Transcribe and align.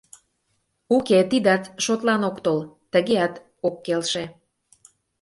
Уке, 0.95 1.19
тидат 1.29 1.63
шотлан 1.83 2.21
ок 2.29 2.37
тол, 2.45 2.59
тыгеат 2.91 3.33
ок 3.67 3.75
келше... 3.85 4.23